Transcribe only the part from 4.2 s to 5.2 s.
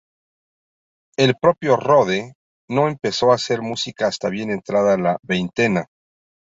bien entrada la